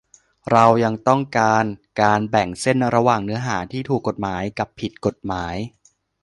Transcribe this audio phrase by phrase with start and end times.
[0.51, 1.63] เรายังต้องการ
[2.01, 5.55] การแบ่งเส้นระหว่างเนื้อหาที่ถูกกฎหมาย กับผิดกฎหมาย